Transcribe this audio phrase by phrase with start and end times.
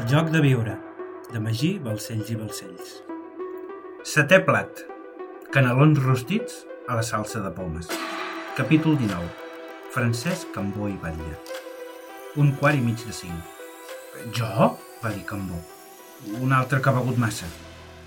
[0.00, 0.74] El joc de viure,
[1.28, 2.92] de Magí, Balcells i Balcells.
[4.08, 4.80] Setè plat.
[5.52, 7.90] Canelons rostits a la salsa de pomes.
[8.56, 9.28] Capítol 19.
[9.92, 11.36] Francesc Cambó i Batlle.
[12.40, 13.52] Un quart i mig de cinc.
[14.40, 14.70] Jo?
[15.04, 15.60] va dir Cambó.
[16.40, 17.52] Un altre que ha begut massa.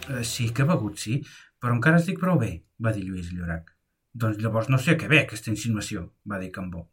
[0.09, 1.21] Eh, sí que ha begut, sí,
[1.61, 3.75] però encara estic prou bé, va dir Lluís Llorac.
[4.13, 6.87] Doncs llavors no sé què ve, aquesta insinuació, va dir Cambó.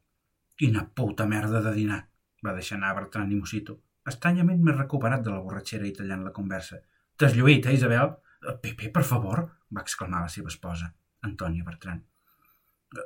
[0.60, 2.02] Quina puta merda de dinar,
[2.44, 6.32] va deixar anar Bertran i Mosito, estranyament més recuperat de la borratxera i tallant la
[6.36, 6.80] conversa.
[7.16, 8.14] T'has lluït, eh, Isabel?
[8.46, 12.02] Eh, Pepe, per favor, va exclamar la seva esposa, Antònia Bertran.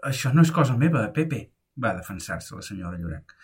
[0.03, 3.35] Això no és cosa meva, Pepe, va defensar-se la senyora Llorac.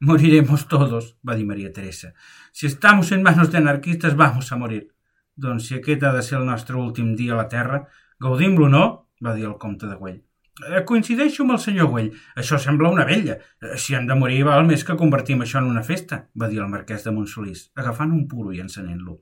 [0.00, 2.14] Moriremos todos, va dir Maria Teresa.
[2.52, 4.94] Si estamos en manos de anarquistes, vamos a morir.
[5.36, 7.86] Doncs si aquest ha de ser el nostre últim dia a la Terra,
[8.18, 9.10] gaudim-lo, no?
[9.20, 10.22] va dir el comte de Güell.
[10.68, 12.10] Eh, coincideixo amb el senyor Güell.
[12.42, 13.38] Això sembla una vella.
[13.62, 16.60] Eh, si hem de morir, val més que convertim això en una festa, va dir
[16.60, 19.20] el marquès de Montsolís, agafant un puro i encenent-lo.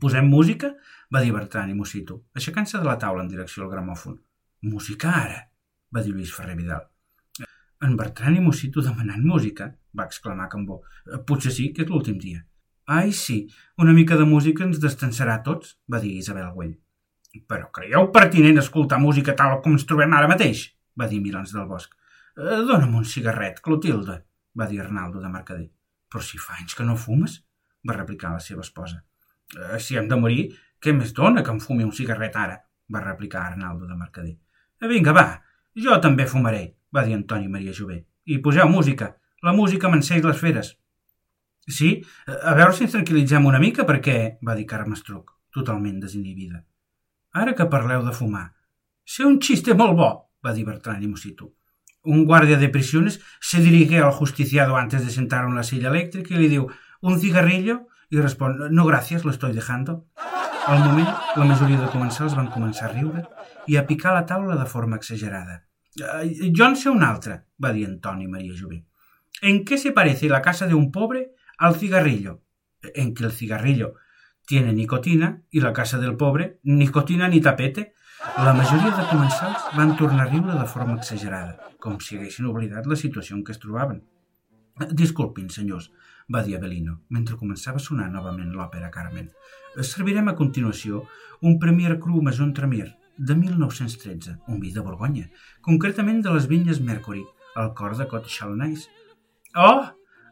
[0.00, 0.74] Posem música?
[1.14, 4.16] va dir Bertran i Mosito, aixecant-se de la taula en direcció al gramòfon.
[4.62, 5.42] Música ara?
[5.94, 6.88] va dir Lluís Ferrer Vidal.
[7.84, 10.80] En Bertran i Mosito demanant música, va exclamar Cambó.
[11.06, 12.46] Eh, potser sí que és l'últim dia.
[12.86, 13.48] Ai, sí,
[13.78, 16.74] una mica de música ens destensarà tots, va dir Isabel Güell.
[17.50, 20.68] Però creieu pertinent escoltar música tal com ens trobem ara mateix?
[20.98, 21.94] va dir Milans del Bosc.
[22.36, 24.20] Eh, Dóna'm un cigarret, Clotilde,
[24.58, 25.66] va dir Arnaldo de Mercader.
[26.10, 27.40] Però si fa anys que no fumes,
[27.88, 29.02] va replicar la seva esposa.
[29.56, 30.44] Eh, si hem de morir,
[30.80, 32.60] què més dona que em fumi un cigarret ara?
[32.94, 34.34] va replicar Arnaldo de Mercader.
[34.80, 35.40] Eh, vinga, va,
[35.74, 38.02] jo també fumaré, va dir Antoni Maria Jové.
[38.28, 40.74] I poseu música, la música m'enceix les feres.
[41.64, 41.94] Sí,
[42.28, 46.60] a veure si ens tranquil·litzem una mica perquè, va dir Carme Estruc, totalment desinhibida.
[47.34, 48.52] Ara que parleu de fumar.
[49.04, 51.50] Sé un xiste molt bo, va dir Bertran i Mosito.
[52.04, 56.34] Un guardia de prisiones se dirige al justiciado antes de sentar en la silla eléctrica
[56.34, 56.68] y le diu
[57.00, 57.88] ¿un cigarrillo?
[58.10, 60.06] I respon no gràcies, lo estoy dejando.
[60.66, 63.24] Al moment, la majoria de comensals van començar a riure
[63.66, 65.64] i a picar la taula de forma exagerada.
[65.98, 68.84] Jo en sé un altre, va dir Antoni Maria Jové.
[69.42, 72.42] ¿En qué se parece la casa de un pobre al cigarrillo?
[72.94, 73.94] En que el cigarrillo
[74.46, 77.92] tiene nicotina i la casa del pobre nicotina ni tapete.
[78.38, 82.86] La majoria de comensals van tornar a riure de forma exagerada, com si haguessin oblidat
[82.88, 84.00] la situació en què es trobaven.
[84.90, 85.90] Disculpin, senyors,
[86.32, 89.28] va dir Avelino, mentre començava a sonar novament l'òpera Carmen.
[89.80, 91.04] Servirem a continuació
[91.42, 95.28] un Premier Cru Maison Tramier, de 1913, un vi de Borgonya,
[95.62, 97.22] concretament de les vinyes Mercury,
[97.54, 98.88] al cor de Cot Chalonais.
[99.54, 99.84] Oh,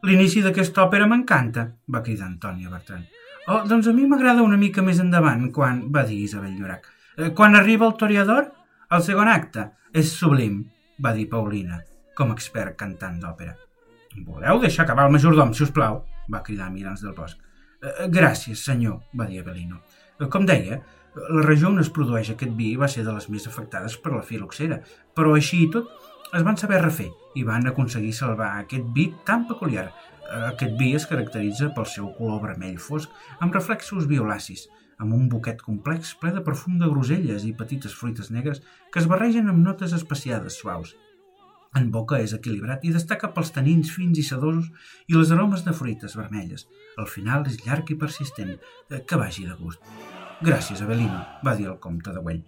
[0.02, 3.04] l'inici d'aquesta òpera m'encanta, va cridar Antònia Bertran.
[3.48, 6.86] Oh, doncs a mi m'agrada una mica més endavant, quan, va dir Isabel Llorac.
[7.16, 8.52] Eh, quan arriba el Toriador,
[8.94, 10.60] el segon acte, és sublim,
[11.02, 11.80] va dir Paulina,
[12.14, 13.56] com expert cantant d'òpera.
[14.22, 16.04] Voleu deixar acabar el majordom, si us plau?
[16.32, 17.40] va cridar Mirans del Bosc.
[17.82, 19.82] Eh, gràcies, senyor, va dir Avelino.
[20.20, 20.78] Eh, com deia,
[21.18, 24.22] la regió on es produeix aquest vi va ser de les més afectades per la
[24.22, 24.78] filoxera,
[25.16, 25.90] però així i tot
[26.32, 29.90] es van saber refer i van aconseguir salvar aquest vi tan peculiar.
[30.32, 33.12] Aquest vi es caracteritza pel seu color vermell fosc
[33.44, 34.66] amb reflexos violacis,
[35.02, 38.62] amb un boquet complex ple de perfum de groselles i petites fruites negres
[38.92, 40.94] que es barregen amb notes especiades suaus.
[41.76, 44.68] En boca és equilibrat i destaca pels tanins fins i sedosos
[45.08, 46.66] i les aromes de fruites vermelles.
[47.00, 48.56] Al final és llarg i persistent,
[48.88, 49.80] que vagi de gust.
[50.44, 52.42] Gràcies, Avelino, va dir el comte de Güell.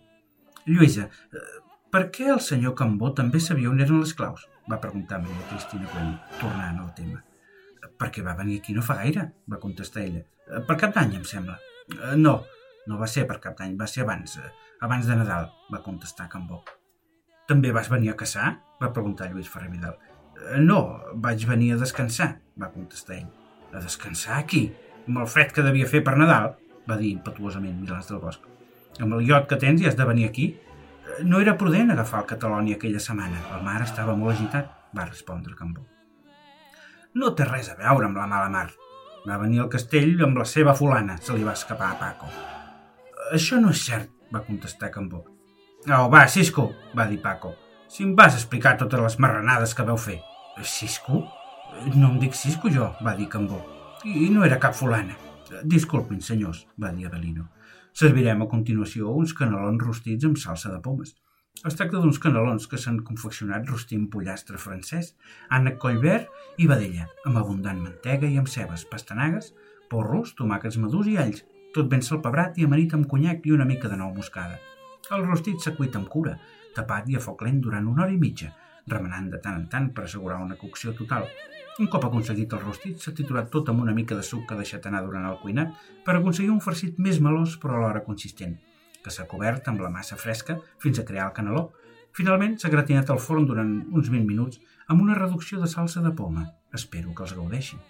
[0.68, 1.08] Lluïsa,
[1.92, 4.48] per què el senyor Cambó també sabia on eren les claus?
[4.70, 7.24] va preguntar Maria Cristina Güell, tornant al tema.
[8.00, 10.24] Perquè va venir aquí no fa gaire, va contestar ella.
[10.68, 11.58] Per cap d'any, em sembla.
[12.16, 12.38] No,
[12.86, 14.38] no va ser per cap d'any, va ser abans,
[14.84, 16.62] abans de Nadal, va contestar Cambó.
[17.48, 18.56] També vas venir a caçar?
[18.82, 19.94] va preguntar Lluís Ferrer Vidal.
[20.60, 20.78] No,
[21.24, 23.30] vaig venir a descansar, va contestar ell.
[23.72, 24.66] A descansar aquí?
[25.06, 26.54] Amb el fred que devia fer per Nadal?
[26.88, 28.44] va dir impetuosament Milans del Bosc.
[29.00, 30.50] Amb el iot que tens i has de venir aquí?
[31.24, 33.40] No era prudent agafar el Catalònia aquella setmana.
[33.56, 35.93] El mar estava molt agitat, va respondre Cambó.
[37.14, 38.68] No té res a veure amb la mala mar.
[39.24, 42.30] Va venir al castell amb la seva fulana, se li va escapar a Paco.
[43.36, 45.22] Això no és cert, va contestar Cambó.
[45.86, 47.54] Oh, va, Cisco, va dir Paco.
[47.86, 50.18] Si em vas explicar totes les marranades que veu fer.
[50.62, 51.22] Cisco?
[51.94, 53.62] No em dic Cisco jo, va dir Cambó.
[54.04, 55.14] I no era cap fulana.
[55.62, 57.46] Disculpin, senyors, va dir Avelino.
[57.94, 61.14] Servirem a continuació uns canelons rostits amb salsa de pomes.
[61.68, 65.06] Es tracta d'uns canelons que s'han confeccionat rostint pollastre francès,
[65.56, 69.48] ànec collverd i vedella, amb abundant mantega i amb cebes, pastanagues,
[69.88, 71.40] porros, tomàquets madurs i alls,
[71.76, 74.58] tot ben salpebrat i amanit amb conyac i una mica de nou moscada.
[75.16, 76.34] El rostit s'ha cuit amb cura,
[76.76, 78.52] tapat i a foc lent durant una hora i mitja,
[78.92, 81.24] remenant de tant en tant per assegurar una cocció total.
[81.80, 84.60] Un cop aconseguit el rostit, s'ha triturat tot amb una mica de suc que ha
[84.60, 85.72] deixat anar durant el cuinat
[86.04, 88.58] per aconseguir un farcit més melós però alhora consistent,
[89.04, 91.68] que s'ha cobert amb la massa fresca fins a crear el caneló.
[92.16, 96.12] Finalment s'ha gratinat al forn durant uns 20 minuts amb una reducció de salsa de
[96.16, 96.46] poma.
[96.72, 97.82] Espero que els gaudeixin.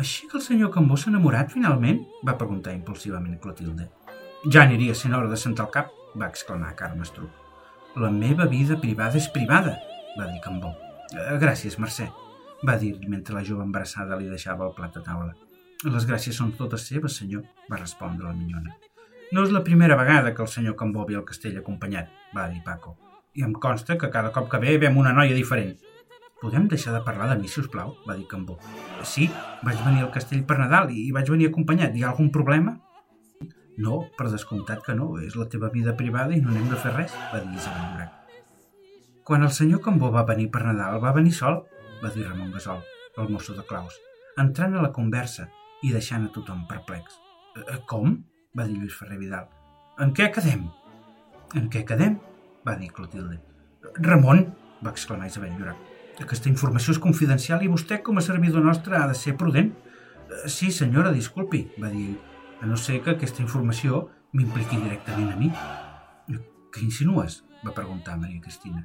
[0.00, 2.00] Així que el senyor Cambó s'ha enamorat finalment?
[2.26, 3.90] va preguntar impulsivament Clotilde.
[4.50, 7.30] Ja aniria sent hora de sentar el cap, va exclamar Carme Estruc.
[8.02, 9.76] La meva vida privada és privada,
[10.18, 10.72] va dir Cambó.
[11.14, 12.08] Eh, gràcies, Mercè,
[12.66, 15.34] va dir mentre la jove embarassada li deixava el plat a taula.
[15.84, 18.74] Les gràcies són totes seves, senyor, va respondre la minyona.
[19.34, 22.60] No és la primera vegada que el senyor Cambó ve al castell acompanyat, va dir
[22.62, 22.92] Paco.
[23.34, 25.72] I em consta que cada cop que ve vem una noia diferent.
[26.38, 27.96] Podem deixar de parlar de mi, si us plau?
[28.06, 28.60] va dir Cambó.
[29.02, 29.26] Sí,
[29.66, 31.96] vaig venir al castell per Nadal i vaig venir acompanyat.
[31.96, 32.76] Hi ha algun problema?
[33.86, 36.92] No, per descomptat que no, és la teva vida privada i no n'hem de fer
[36.94, 38.36] res, va dir Isabel Morat.
[39.26, 41.64] Quan el senyor Cambó va venir per Nadal, va venir sol,
[42.04, 42.86] va dir Ramon Gasol,
[43.18, 43.98] el mosso de Claus,
[44.44, 45.48] entrant a la conversa
[45.82, 47.18] i deixant a tothom perplex.
[47.64, 48.14] Eh, com?
[48.56, 49.48] Va dir Lluís Ferrer Vidal.
[50.00, 50.68] En què quedem?
[51.54, 52.20] En què quedem?
[52.64, 53.40] va dir Clotilde.
[54.00, 54.46] Ramon,
[54.80, 55.90] va exclamar Isabel Llorac.
[56.22, 59.74] Aquesta informació és confidencial i vostè, com a servidor nostre, ha de ser prudent.
[60.30, 62.16] Eh, sí, senyora, disculpi, va dir ell
[62.64, 65.50] a no ser que aquesta informació m'impliqui directament a mi.
[66.72, 67.42] Què insinues?
[67.64, 68.82] va preguntar Maria Cristina.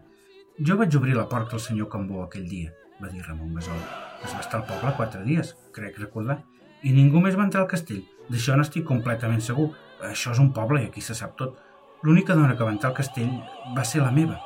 [0.68, 3.80] Jo vaig obrir la porta al senyor Cambó aquell dia, va dir Ramon Gasol.
[4.24, 6.42] Es va estar al poble quatre dies, crec recordar,
[6.84, 8.04] i ningú més va entrar al castell.
[8.30, 9.72] D'això n'estic completament segur.
[10.10, 11.58] Això és un poble i aquí se sap tot.
[12.06, 13.32] L'única dona que va entrar al castell
[13.76, 14.38] va ser la meva.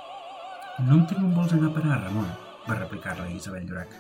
[0.80, 2.30] No entenc on vols anar a parar, Ramon,
[2.68, 3.92] va replicar-la Isabel Llorac.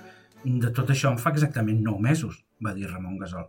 [0.43, 3.45] De tot això en fa exactament nou mesos, va dir Ramon Gasol.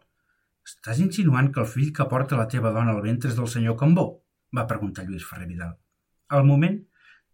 [0.68, 3.78] Estàs insinuant que el fill que porta la teva dona al ventre és del senyor
[3.80, 4.04] Cambó?
[4.54, 5.72] va preguntar Lluís Ferrer Vidal.
[6.36, 6.76] Al moment,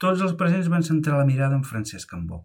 [0.00, 2.44] tots els presents van centrar la mirada en Francesc Cambó.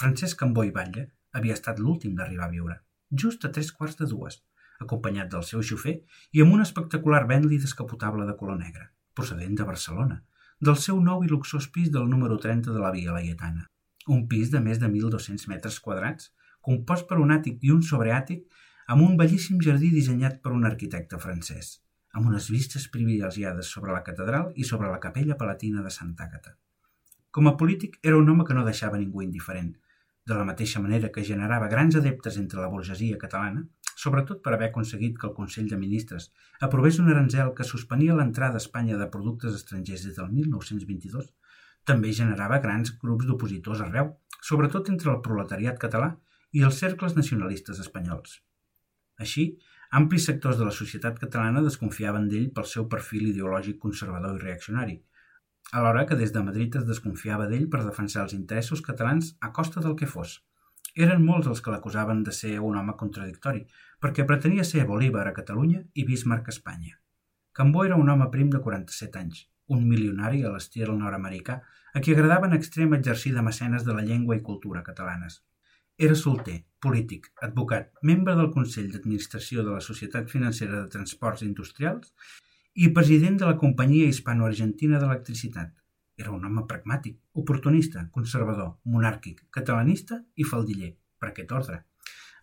[0.00, 2.78] Francesc Cambó i Batlle havia estat l'últim d'arribar a viure,
[3.24, 4.40] just a tres quarts de dues,
[4.80, 5.96] acompanyat del seu xofer
[6.32, 10.22] i amb un espectacular Bentley descapotable de color negre, procedent de Barcelona,
[10.60, 13.66] del seu nou i luxós pis del número 30 de la Via Laietana.
[14.08, 18.44] Un pis de més de 1.200 metres quadrats, compost per un àtic i un sobreàtic
[18.92, 21.78] amb un bellíssim jardí dissenyat per un arquitecte francès,
[22.12, 26.56] amb unes vistes privilegiades sobre la catedral i sobre la capella palatina de Santa Àgata.
[27.30, 29.76] Com a polític era un home que no deixava ningú indiferent,
[30.26, 33.62] de la mateixa manera que generava grans adeptes entre la burgesia catalana,
[34.02, 36.30] sobretot per haver aconseguit que el Consell de Ministres
[36.66, 41.28] aprovés un aranzel que suspenia l'entrada a Espanya de productes estrangers des del 1922,
[41.90, 44.14] també generava grans grups d'opositors arreu,
[44.50, 46.14] sobretot entre el proletariat català
[46.52, 48.40] i els cercles nacionalistes espanyols.
[49.24, 49.44] Així,
[50.00, 55.00] amplis sectors de la societat catalana desconfiaven d'ell pel seu perfil ideològic conservador i reaccionari,
[55.72, 59.82] alhora que des de Madrid es desconfiava d'ell per defensar els interessos catalans a costa
[59.84, 60.40] del que fos.
[60.96, 63.66] Eren molts els que l'acusaven de ser un home contradictori,
[64.00, 66.96] perquè pretenia ser Bolívar a Catalunya i Bismarck a Espanya.
[67.52, 71.60] Cambó era un home prim de 47 anys, un milionari a l'estil nord-americà
[71.94, 75.40] a qui agradava en extrem exercir de mecenes de la llengua i cultura catalanes.
[75.98, 82.14] Era solter, polític, advocat, membre del Consell d'Administració de la Societat Financera de Transports Industrials
[82.74, 85.74] i president de la Companyia Hispano-Argentina d'Electricitat.
[86.20, 91.78] Era un home pragmàtic, oportunista, conservador, monàrquic, catalanista i faldiller, per aquest ordre.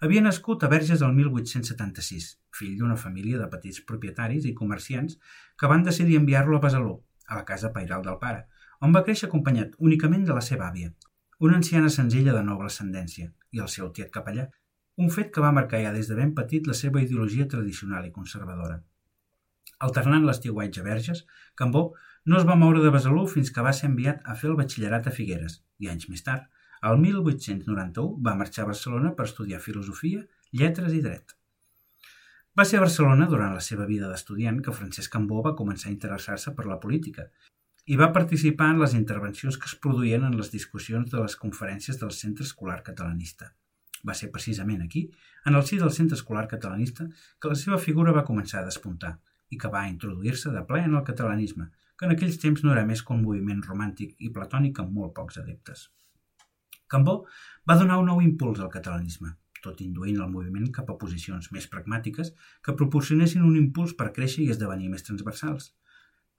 [0.06, 5.18] Havia nascut a Verges el 1876, fill d'una família de petits propietaris i comerciants
[5.58, 6.96] que van decidir enviar-lo a Besalú,
[7.28, 8.46] a la casa pairal del pare,
[8.82, 10.92] on va créixer acompanyat únicament de la seva àvia,
[11.40, 14.48] una anciana senzilla de noble ascendència, i el seu tiet capellà,
[14.98, 18.14] un fet que va marcar ja des de ben petit la seva ideologia tradicional i
[18.14, 18.80] conservadora.
[19.88, 21.84] Alternant l'estiuatge a Verges, Cambó
[22.28, 25.06] no es va moure de Besalú fins que va ser enviat a fer el batxillerat
[25.08, 26.50] a Figueres i anys més tard,
[26.90, 31.32] el 1891, va marxar a Barcelona per estudiar filosofia, lletres i dret.
[32.58, 35.94] Va ser a Barcelona, durant la seva vida d'estudiant, que Francesc Cambó va començar a
[35.94, 37.30] interessar-se per la política
[37.88, 42.02] i va participar en les intervencions que es produïen en les discussions de les conferències
[42.02, 43.54] del Centre Escolar Catalanista.
[44.04, 45.08] Va ser precisament aquí,
[45.46, 47.08] en el si del Centre Escolar Catalanista,
[47.40, 49.16] que la seva figura va començar a despuntar
[49.48, 52.86] i que va introduir-se de ple en el catalanisme, que en aquells temps no era
[52.86, 55.88] més que un moviment romàntic i platònic amb molt pocs adeptes.
[56.88, 57.18] Cambó
[57.70, 61.68] va donar un nou impuls al catalanisme, tot induint el moviment cap a posicions més
[61.74, 62.32] pragmàtiques
[62.64, 65.72] que proporcionessin un impuls per créixer i esdevenir més transversals–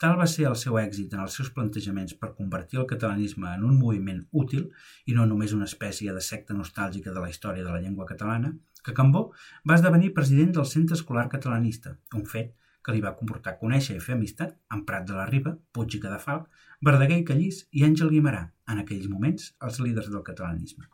[0.03, 3.65] Tal va ser el seu èxit en els seus plantejaments per convertir el catalanisme en
[3.69, 4.69] un moviment útil
[5.11, 8.53] i no només una espècie de secta nostàlgica de la història de la llengua catalana,
[8.85, 9.25] que Cambó
[9.71, 12.55] va esdevenir president del Centre Escolar Catalanista, un fet
[12.88, 16.00] que li va comportar conèixer i fer amistat amb Prat de la Riba, Puig i
[16.00, 16.47] Cadafalc,
[16.88, 20.87] Verdaguer i Callís i Àngel Guimarà, en aquells moments els líders del catalanisme.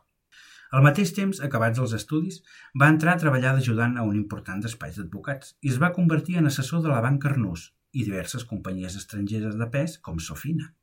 [0.75, 2.41] Al mateix temps, acabats els estudis,
[2.81, 6.49] va entrar a treballar d'ajudant a un important despatx d'advocats i es va convertir en
[6.51, 10.73] assessor de la Banca Arnús i diverses companyies estrangeres de pes com Sofina.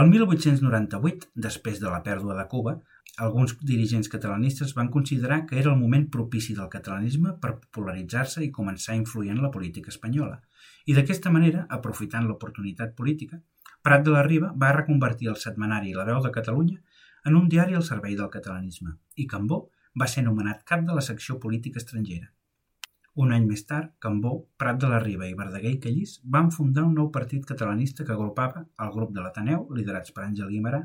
[0.00, 2.78] El 1898, després de la pèrdua de Cuba,
[3.18, 8.50] alguns dirigents catalanistes van considerar que era el moment propici del catalanisme per popularitzar-se i
[8.50, 10.40] començar a influir en la política espanyola.
[10.86, 13.42] I d'aquesta manera, aprofitant l'oportunitat política,
[13.82, 16.78] Prat de la Riba va reconvertir el setmanari La Veu de Catalunya
[17.26, 19.58] en un diari al servei del catalanisme i Cambó
[20.00, 22.30] va ser nomenat cap de la secció política estrangera.
[23.14, 26.86] Un any més tard, Cambó, Prat de la Riba i Verdaguer i Callís van fundar
[26.88, 30.80] un nou partit catalanista que agrupava el grup de l'Ateneu, liderats per Àngel Guimarà,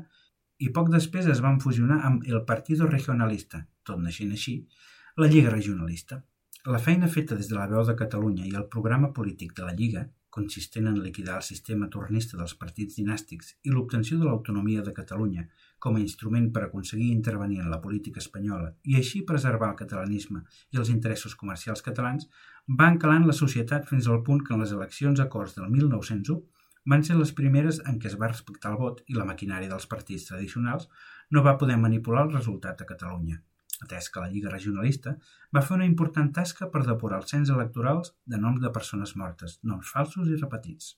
[0.58, 4.58] i poc després es van fusionar amb el Partido Regionalista, tot naixent així,
[5.22, 6.22] la Lliga Regionalista.
[6.66, 9.74] La feina feta des de la veu de Catalunya i el programa polític de la
[9.78, 14.92] Lliga consistent en liquidar el sistema tornista dels partits dinàstics i l'obtenció de l'autonomia de
[14.98, 15.46] Catalunya
[15.84, 20.42] com a instrument per aconseguir intervenir en la política espanyola i així preservar el catalanisme
[20.74, 22.28] i els interessos comercials catalans,
[22.82, 26.57] van calant la societat fins al punt que en les eleccions a Corts del 1901
[26.92, 29.90] van ser les primeres en què es va respectar el vot i la maquinària dels
[29.92, 30.88] partits tradicionals
[31.30, 33.42] no va poder manipular el resultat a Catalunya
[33.84, 35.14] atès que la Lliga Regionalista
[35.54, 39.58] va fer una important tasca per depurar els cens electorals de noms de persones mortes,
[39.62, 40.96] noms falsos i repetits.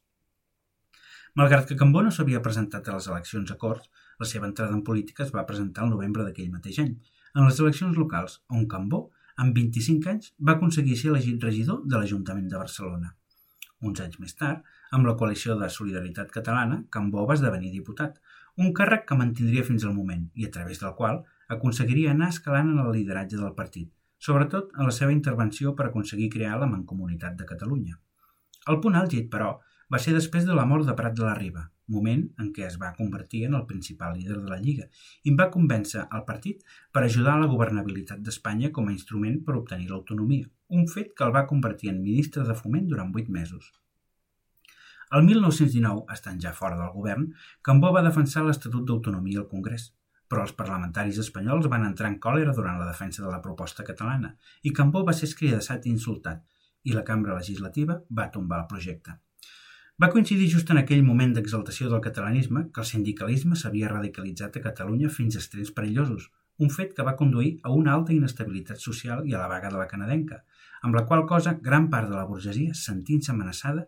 [1.38, 4.82] Malgrat que Cambó no s'havia presentat a les eleccions a Corts, la seva entrada en
[4.88, 6.96] política es va presentar el novembre d'aquell mateix any,
[7.36, 9.04] en les eleccions locals, on Cambó,
[9.44, 13.14] amb 25 anys, va aconseguir ser elegit regidor de l'Ajuntament de Barcelona.
[13.80, 14.64] Uns anys més tard,
[14.96, 18.18] amb la coalició de Solidaritat Catalana, Cambó va esdevenir diputat,
[18.60, 21.22] un càrrec que mantindria fins al moment i a través del qual
[21.56, 26.28] aconseguiria anar escalant en el lideratge del partit, sobretot en la seva intervenció per aconseguir
[26.36, 27.96] crear la Mancomunitat de Catalunya.
[28.68, 29.54] El punt àlgid, però,
[29.90, 32.78] va ser després de la mort de Prat de la Riba, moment en què es
[32.82, 34.86] va convertir en el principal líder de la Lliga
[35.24, 39.58] i va convèncer al partit per ajudar a la governabilitat d'Espanya com a instrument per
[39.60, 40.48] obtenir l'autonomia,
[40.80, 43.72] un fet que el va convertir en ministre de Foment durant vuit mesos.
[45.18, 47.24] El 1919, estant ja fora del govern,
[47.66, 49.88] Cambó va defensar l'Estatut d'Autonomia al Congrés,
[50.30, 54.36] però els parlamentaris espanyols van entrar en còlera durant la defensa de la proposta catalana
[54.62, 56.46] i Cambó va ser escridassat i insultat
[56.86, 59.16] i la cambra legislativa va tombar el projecte.
[60.00, 64.60] Va coincidir just en aquell moment d'exaltació del catalanisme que el sindicalisme s'havia radicalitzat a
[64.66, 66.22] Catalunya fins a extrems perillosos,
[66.64, 69.76] un fet que va conduir a una alta inestabilitat social i a la vaga de
[69.76, 70.38] la canadenca,
[70.88, 73.84] amb la qual cosa gran part de la burgesia, sentint-se amenaçada,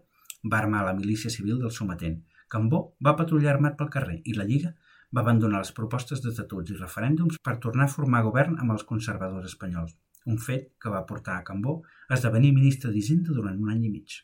[0.53, 2.19] va armar la milícia civil del sometent.
[2.55, 4.75] Cambó va patrullar armat pel carrer i la Lliga
[5.17, 9.49] va abandonar les propostes d'estatuts i referèndums per tornar a formar govern amb els conservadors
[9.55, 11.79] espanyols, un fet que va portar a Cambó
[12.11, 14.21] a esdevenir ministre d'Hisenda durant un any i mig.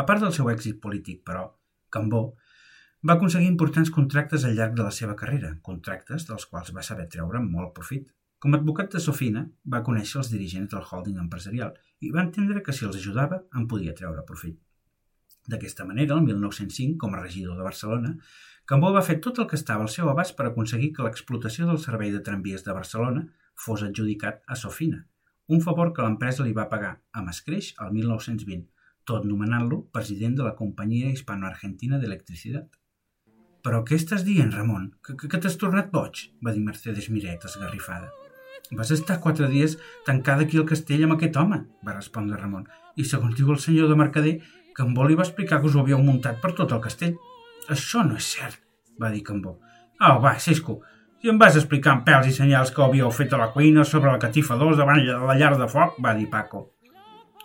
[0.00, 1.42] A part del seu èxit polític, però,
[1.92, 2.20] Cambó
[3.08, 7.04] va aconseguir importants contractes al llarg de la seva carrera, contractes dels quals va saber
[7.14, 8.06] treure molt profit.
[8.40, 9.42] Com a advocat de Sofina,
[9.74, 11.74] va conèixer els dirigents del holding empresarial
[12.06, 14.56] i va entendre que si els ajudava en podia treure profit.
[15.52, 18.14] D'aquesta manera, el 1905, com a regidor de Barcelona,
[18.70, 21.84] Cambó va fer tot el que estava al seu abast per aconseguir que l'explotació del
[21.84, 23.26] servei de tramvies de Barcelona
[23.66, 25.04] fos adjudicat a Sofina,
[25.48, 28.68] un favor que l'empresa li va pagar amb escreix el 1920,
[29.08, 32.68] tot nomenant-lo president de la Companyia Hispano-Argentina d'Electricitat.
[33.64, 34.90] «Però què estàs dient, Ramon?
[35.04, 38.12] Que, que, que t'has tornat boig?» va dir Mercedes Miret, esgarrifada.
[38.76, 39.76] «Vas estar quatre dies
[40.06, 42.68] tancada aquí al castell amb aquest home», va respondre Ramon.
[42.96, 44.38] «I segons diu el senyor de Mercader,
[44.80, 47.18] vol li va explicar que us ho havíeu muntat per tot el castell».
[47.70, 48.56] Això no és cert,
[49.00, 49.58] va dir Cambó.
[50.00, 50.80] Au, oh, va, Cisco,
[51.20, 53.84] si em vas explicar amb pèls i senyals que ho havíeu fet a la cuina
[53.84, 56.70] sobre la catifa d'os davant de la llar de foc, va dir Paco.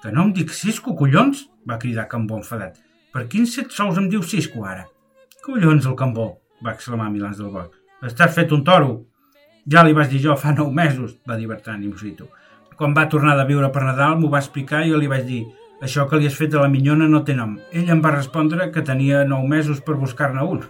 [0.06, 1.40] Que no em dic Cisco, collons?
[1.66, 2.76] va cridar Cambó enfadat.
[3.10, 4.84] Per quins set sous em diu Cisco, ara?
[5.42, 6.28] Collons, el Cambó,
[6.62, 7.74] va exclamar Milans del Boc.
[8.06, 8.92] Estàs fet un toro.
[9.66, 12.30] Ja li vas dir jo fa nou mesos, va dir Bertran i Mosito.
[12.78, 15.42] Quan va tornar de viure per Nadal m'ho va explicar i jo li vaig dir
[15.82, 17.58] això que li has fet a la minyona no té nom.
[17.74, 20.62] Ell em va respondre que tenia nou mesos per buscar-ne un.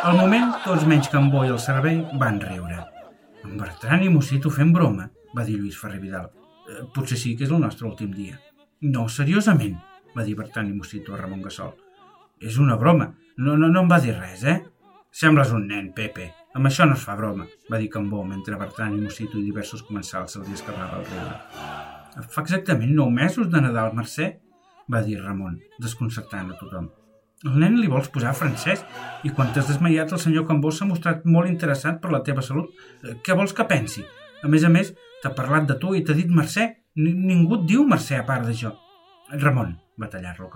[0.00, 2.86] Al moment, tots menys Bo i el servei van riure.
[3.44, 6.30] En Bertran i Mosito fent broma, va dir Lluís Ferrer Vidal.
[6.70, 8.38] Eh, potser sí que és el nostre últim dia.
[8.86, 9.78] No, seriosament,
[10.16, 11.72] va dir Bertran i Mosito a Ramon Gassol.
[12.40, 13.10] És una broma.
[13.36, 14.60] No, no, no em va dir res, eh?
[15.10, 16.28] Sembles un nen, Pepe.
[16.54, 19.82] Amb això no es fa broma, va dir Cambó mentre Bertran i Mosito i diversos
[19.86, 21.36] comensals se'ls escapava el riure.
[22.30, 24.32] Fa exactament nou mesos de Nadal, Mercè,
[24.90, 26.88] va dir Ramon, desconcertant a tothom.
[27.46, 28.82] El nen li vols posar francès
[29.24, 32.74] i quan t'has desmaiat el senyor Cambó s'ha mostrat molt interessat per la teva salut.
[33.02, 34.04] Eh, què vols que pensi?
[34.42, 34.92] A més a més,
[35.22, 36.68] t'ha parlat de tu i t'ha dit Mercè.
[36.98, 38.72] N Ningú et diu Mercè a part d'això.
[39.42, 40.48] Ramon, va tallar-lo.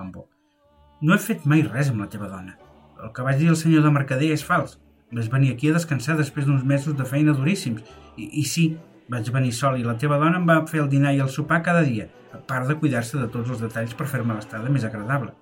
[1.04, 2.56] No he fet mai res amb la teva dona.
[3.02, 4.78] El que vaig dir al senyor de Mercader és fals.
[5.14, 7.84] Vas venir aquí a descansar després d'uns mesos de feina duríssims.
[8.16, 8.64] I, I sí,
[9.12, 11.60] vaig venir sol i la teva dona em va fer el dinar i el sopar
[11.62, 15.34] cada dia, a part de cuidar-se de tots els detalls per fer-me l'estada més agradable.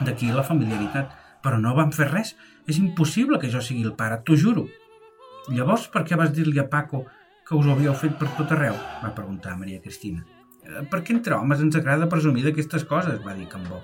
[0.00, 1.20] D'aquí la familiaritat.
[1.44, 2.32] Però no van fer res.
[2.64, 4.64] És impossible que jo sigui el pare, t'ho juro.
[5.52, 7.02] Llavors, per què vas dir-li a Paco
[7.44, 8.76] que us havíeu fet per tot arreu?
[9.02, 10.24] va preguntar Maria Cristina.
[10.64, 13.82] Eh, perquè entre homes ens agrada presumir d'aquestes coses, va dir Cambó.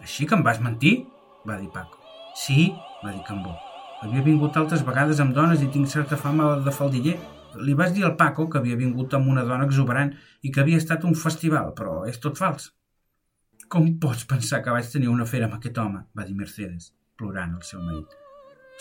[0.00, 1.06] Així que em vas mentir?
[1.48, 1.98] va dir Paco.
[2.36, 2.72] Sí,
[3.04, 3.56] va dir Cambó.
[4.04, 7.16] Havia vingut altres vegades amb dones i tinc certa fama de faldiller.
[7.60, 10.80] Li vas dir al Paco que havia vingut amb una dona exuberant i que havia
[10.80, 12.70] estat un festival, però és tot fals.
[13.68, 16.04] Com pots pensar que vaig tenir una fera amb aquest home?
[16.16, 18.18] va dir Mercedes, plorant el seu marit.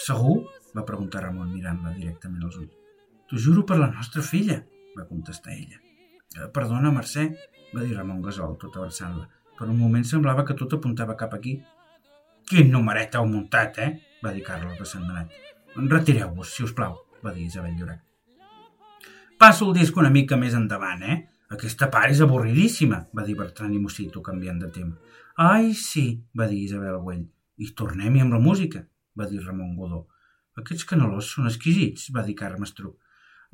[0.07, 0.41] Segur?
[0.75, 2.78] va preguntar Ramon mirant-la directament als ulls.
[3.29, 4.57] T'ho juro per la nostra filla,
[4.97, 5.77] va contestar ella.
[5.77, 7.27] Eh, perdona, Mercè,
[7.75, 9.27] va dir Ramon Gasol, tot avançant-la.
[9.59, 11.59] Per un moment semblava que tot apuntava cap aquí.
[12.49, 13.89] Quin numeret heu muntat, eh?
[14.23, 15.35] va dir Carlos de Sant Manat.
[15.75, 18.01] Retireu-vos, si us plau, va dir Isabel Llorac.
[19.39, 21.19] Passo el disc una mica més endavant, eh?
[21.55, 24.97] Aquesta part és avorridíssima, va dir Bertran i Mosito, canviant de tema.
[25.39, 26.05] Ai, sí,
[26.37, 27.27] va dir Isabel Güell.
[27.61, 28.83] I tornem-hi amb la música,
[29.17, 30.01] va dir Ramon Godó.
[30.59, 32.97] Aquests canelós són exquisits, va dir Carme Estruc.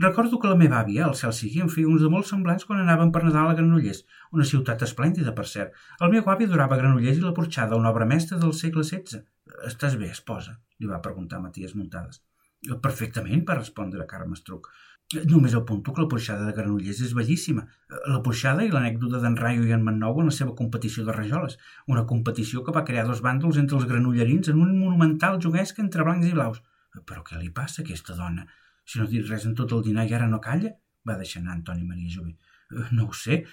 [0.04, 2.82] Recordo que la meva àvia, el cel sigui, em feia uns de molt semblants quan
[2.82, 4.02] anàvem per Nadal a Granollers,
[4.36, 5.78] una ciutat esplèndida, per cert.
[6.04, 9.22] El meu avi adorava Granollers i la Porxada, una obra mestra del segle XVI.
[9.70, 10.58] Estàs bé, esposa?
[10.80, 12.20] li va preguntar Matías Muntades.
[12.84, 14.68] Perfectament, va respondre Carme Estruc.
[15.30, 17.64] Només apunto que la porxada de Granollers és bellíssima.
[18.10, 21.60] La porxada i l'anècdota d'en Rayo i en Mannou en la seva competició de rajoles.
[21.96, 26.04] Una competició que va crear dos bàndols entre els granollerins en un monumental juguesc entre
[26.04, 26.64] blancs i blaus.
[27.06, 28.48] Però què li passa a aquesta dona?
[28.86, 30.74] Si no dit res en tot el dinar i ara no calla?
[31.06, 32.36] Va deixar anar Antoni Maria Jové.
[32.98, 33.44] No ho sé,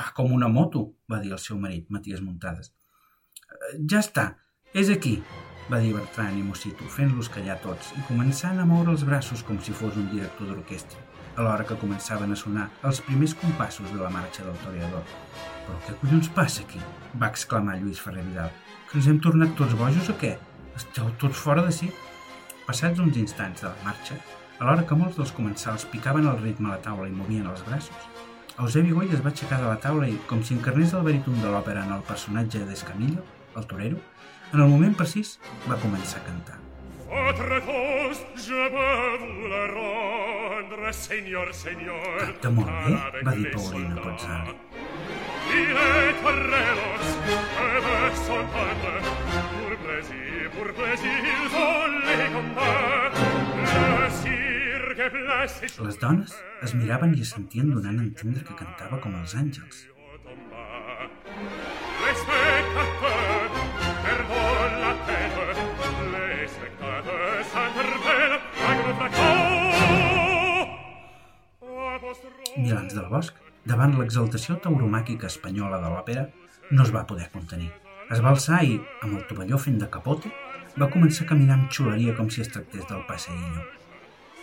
[0.00, 2.72] va com una moto, va dir el seu marit, Matías Muntades.
[3.90, 4.24] Ja està,
[4.72, 5.18] és aquí,
[5.70, 9.60] va dir Bertran i Mosito, fent-los callar tots i començant a moure els braços com
[9.60, 11.00] si fos un director d'orquestra,
[11.36, 15.04] alhora que començaven a sonar els primers compassos de la marxa del toreador.
[15.64, 16.80] Però què collons passa aquí?
[17.20, 18.50] va exclamar Lluís Ferrer Vidal.
[18.90, 20.34] Que ens hem tornat tots bojos o què?
[20.76, 21.90] Esteu tots fora de si?
[22.66, 24.18] Passats uns instants de la marxa,
[24.60, 28.10] alhora que molts dels comensals picaven el ritme a la taula i movien els braços,
[28.54, 31.50] Eusebi Goy es va aixecar de la taula i, com si encarnés el veritum de
[31.50, 33.24] l'òpera en el personatge d'Escamillo,
[33.58, 33.98] el torero,
[34.52, 36.60] en el moment precís va començar a cantar.
[37.10, 42.06] Votre toast, je peux vous le rendre, senyor, senyor.
[42.20, 44.54] Canta molt bé, va dir Paulina Pozzani.
[45.54, 47.08] Il est Carrelos,
[47.64, 48.94] et son tendre,
[49.50, 51.20] pour plaisir, pour plaisir,
[51.66, 53.10] ont les combats,
[54.10, 54.33] le.
[54.94, 59.80] Les dones es miraven i es sentien donant a entendre que cantava com els àngels.
[72.54, 73.34] Milans del Bosc,
[73.66, 76.28] davant l'exaltació tauromàquica espanyola de l'òpera,
[76.70, 77.72] no es va poder contenir.
[78.14, 80.30] Es va alçar i, amb el tovalló fent de capote,
[80.78, 83.72] va començar a caminar amb xuleria com si es tractés del passeillo.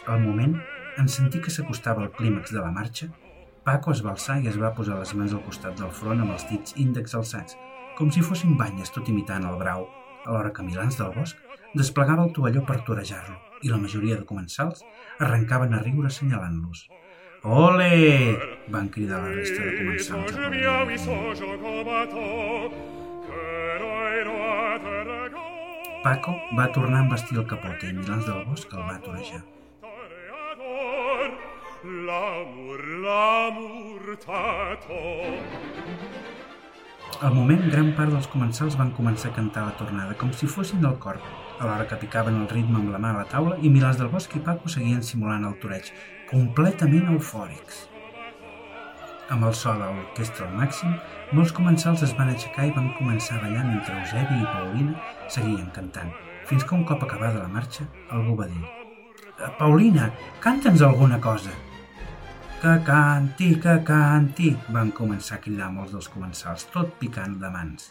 [0.07, 0.55] Al moment,
[0.97, 3.07] en sentir que s'acostava al clímax de la marxa,
[3.63, 6.33] Paco es va alçar i es va posar les mans al costat del front amb
[6.33, 7.57] els dits índexs alçats,
[7.97, 9.85] com si fossin banyes tot imitant el brau,
[10.25, 11.37] alhora que Milans del Bosc
[11.77, 14.81] desplegava el tovalló per torejar-lo i la majoria de comensals
[15.19, 16.87] arrencaven a riure assenyalant-los.
[17.43, 17.93] Ole!
[18.73, 20.33] van cridar la resta de comensals.
[26.03, 29.43] Paco va tornar a embestir el capote i Milans del Bosc el va torejar.
[31.83, 35.01] L'amor, l'amor tato
[37.21, 40.81] al moment, gran part dels comensals van començar a cantar la tornada, com si fossin
[40.81, 41.17] del cor,
[41.57, 44.35] alhora que picaven el ritme amb la mà a la taula i Milans del Bosc
[44.37, 45.89] i Paco seguien simulant el toreig,
[46.29, 47.87] completament eufòrics.
[49.33, 50.93] Amb el so de l'orquestra al màxim,
[51.31, 55.73] molts comensals es van aixecar i van començar a ballar mentre Eusebi i Paulina seguien
[55.73, 56.13] cantant,
[56.45, 58.63] fins que un cop acabada la marxa, algú va dir
[59.57, 60.11] «Paulina,
[60.45, 61.70] canta'ns alguna cosa!»
[62.61, 67.87] Que canti, que canti, van començar a cridar molts dels comensals, tot picant de mans.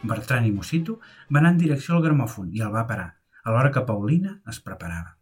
[0.00, 0.94] Bertran i Mosito
[1.28, 3.10] van anar en direcció al gramòfon i el va parar,
[3.44, 5.12] alhora que Paulina es preparava.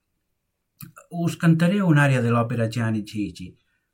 [1.25, 3.49] Us cantaré una àrea de l'òpera Gianni Gigi,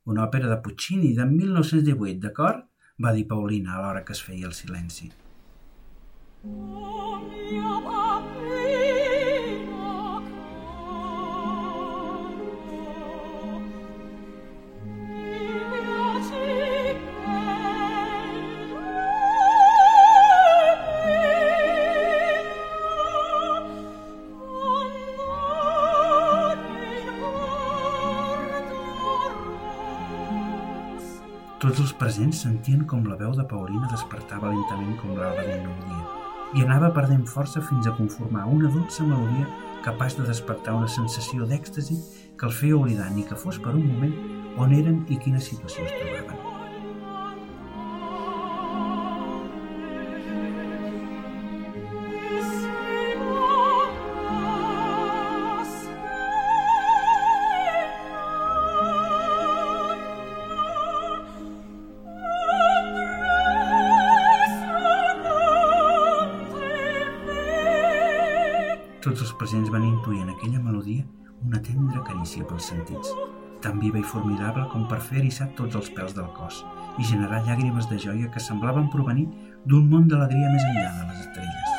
[0.05, 2.61] una òpera de Puccini de 1918, d'acord?
[3.01, 5.09] va dir Paulina alhora que es feia el silenci.
[6.45, 7.17] Oh,
[7.49, 8.02] mio
[31.73, 35.79] Tots els presents sentien com la veu de Paulina despertava lentament com l'alba d'un nou
[35.87, 39.49] dia i anava perdent força fins a conformar una dolça melodia
[39.87, 41.97] capaç de despertar una sensació d'èxtasi
[42.37, 44.15] que els feia oblidar ni que fos per un moment
[44.61, 46.42] on eren i quina situació es trobaven.
[69.43, 71.03] Presents van intuir en aquella melodia
[71.43, 73.09] una tendra carícia pels sentits,
[73.59, 76.61] tan viva i formidable com per fer eriçar tots els pèls del cos
[76.95, 79.25] i generar llàgrimes de joia que semblaven provenir
[79.65, 81.69] d'un món d'alegria més enllà de les estrelles.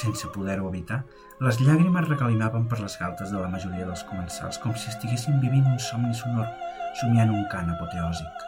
[0.00, 1.04] Sense poder-ho evitar,
[1.46, 5.70] les llàgrimes recalinaven per les galtes de la majoria dels comensals com si estiguessin vivint
[5.76, 6.50] un somni sonor,
[7.04, 8.45] somiant un cant apoteòsic.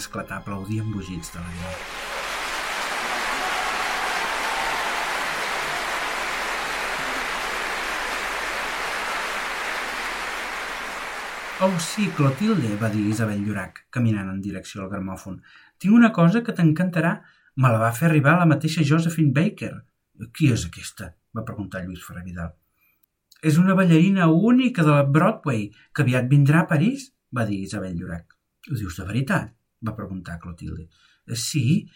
[0.00, 2.18] Esclatar a aplaudir embogits de la llum.
[11.62, 15.42] Oh, sí, Clotilde, va dir Isabel Llorac, caminant en direcció al gramòfon.
[15.76, 17.18] Tinc una cosa que t'encantarà.
[17.60, 19.74] Me la va fer arribar la mateixa Josephine Baker.
[20.32, 21.10] Qui és aquesta?
[21.36, 22.54] va preguntar Lluís Ferrer Vidal.
[23.44, 27.92] És una ballarina única de la Broadway, que aviat vindrà a París, va dir Isabel
[27.98, 28.38] Llorac.
[28.70, 29.52] Ho dius de veritat?
[29.86, 30.86] Va preguntar Clotilde.
[31.34, 31.88] Sí,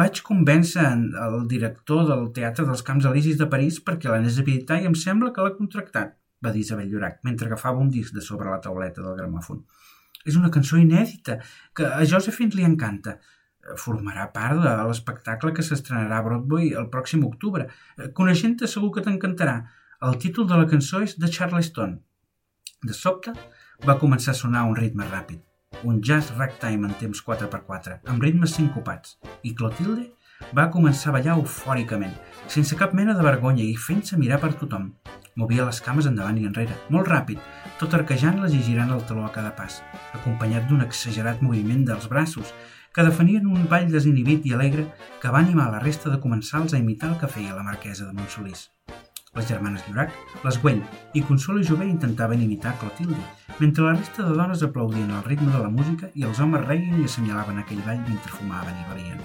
[0.00, 0.84] vaig convèncer
[1.26, 4.96] el director del Teatre dels Camps Elisis de París perquè l'anés a visitar i em
[4.98, 8.60] sembla que l'ha contractat, va dir Isabel Llorac, mentre agafava un disc de sobre la
[8.64, 9.62] tauleta del gramòfon.
[10.24, 11.38] És una cançó inèdita,
[11.76, 13.18] que a Josephine li encanta.
[13.80, 17.68] Formarà part de l'espectacle que s'estrenarà a Broadway el pròxim octubre.
[18.20, 19.56] Coneixent-te segur que t'encantarà.
[20.04, 21.96] El títol de la cançó és de Charleston.
[22.84, 23.32] De sobte,
[23.88, 28.54] va començar a sonar un ritme ràpid un jazz ragtime en temps 4x4, amb ritmes
[28.54, 30.10] sincopats, i Clotilde
[30.56, 32.14] va començar a ballar eufòricament,
[32.46, 34.92] sense cap mena de vergonya i fent-se mirar per tothom.
[35.40, 37.40] Movia les cames endavant i enrere, molt ràpid,
[37.80, 39.80] tot arquejant-les i girant el taló a cada pas,
[40.14, 42.54] acompanyat d'un exagerat moviment dels braços,
[42.94, 44.86] que definien un ball desinhibit i alegre
[45.22, 48.14] que va animar la resta de comensals a imitar el que feia la marquesa de
[48.14, 48.68] Montsolís.
[49.34, 50.12] Les germanes Llorac,
[50.44, 50.82] les Güell
[51.18, 53.18] i Consola Jové intentaven imitar Clotilde,
[53.58, 57.00] mentre la resta de dones aplaudien el ritme de la música i els homes reien
[57.00, 59.24] i assenyalaven aquell ball mentre fumaven i balien.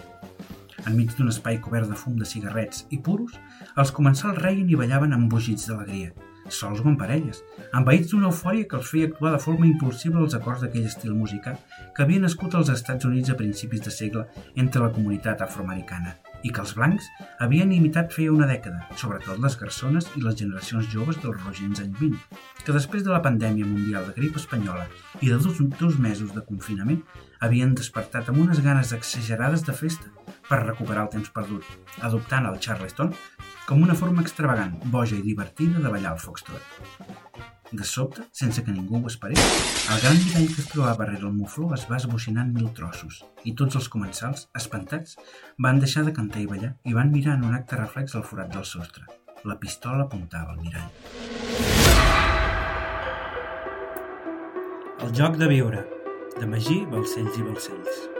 [0.89, 3.35] Enmig d'un espai cobert de fum de cigarrets i puros,
[3.77, 6.13] els comensals reien i ballaven bugits d'alegria,
[6.49, 7.43] sols o en parelles,
[7.77, 11.59] envaïts d'una eufòria que els feia actuar de forma impulsiva als acords d'aquell estil musical
[11.95, 16.51] que havia nascut als Estats Units a principis de segle entre la comunitat afroamericana i
[16.53, 17.07] que els blancs
[17.43, 21.99] havien imitat feia una dècada, sobretot les garçones i les generacions joves dels rogents anys
[21.99, 24.87] 20, que després de la pandèmia mundial de grip espanyola
[25.19, 27.03] i de dos, dos mesos de confinament
[27.45, 30.11] havien despertat amb unes ganes exagerades de festa
[30.49, 31.65] per recuperar el temps perdut,
[32.01, 33.13] adoptant el Charleston
[33.69, 37.58] com una forma extravagant, boja i divertida de ballar el foxtrot.
[37.71, 39.41] De sobte, sense que ningú ho esperés,
[39.93, 43.19] el gran mirall que es trobava darrere el mufló es va esbocinar en mil trossos
[43.45, 45.19] i tots els comensals, espantats,
[45.67, 48.49] van deixar de cantar i ballar i van mirar en un acte reflex al forat
[48.55, 49.05] del sostre.
[49.45, 50.89] La pistola apuntava al mirall.
[55.05, 55.85] El joc de viure,
[56.39, 58.18] de Magí, Balcells i Balcells.